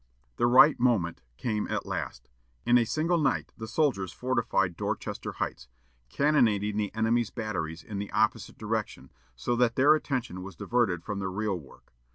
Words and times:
The 0.37 0.47
"right 0.47 0.79
moment" 0.79 1.21
came 1.37 1.67
at 1.67 1.85
last. 1.85 2.27
In 2.65 2.75
a 2.79 2.85
single 2.87 3.19
night 3.19 3.53
the 3.55 3.67
soldiers 3.67 4.11
fortified 4.11 4.75
Dorchester 4.75 5.33
Heights, 5.33 5.67
cannonading 6.09 6.75
the 6.77 6.91
enemy's 6.95 7.29
batteries 7.29 7.83
in 7.83 7.99
the 7.99 8.11
opposite 8.11 8.57
direction, 8.57 9.11
so 9.35 9.55
that 9.57 9.75
their 9.75 9.93
attention 9.93 10.41
was 10.41 10.55
diverted 10.55 11.03
from 11.03 11.19
the 11.19 11.27
real 11.29 11.59
work. 11.59 11.93